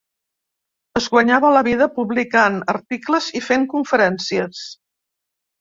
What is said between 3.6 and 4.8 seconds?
conferències.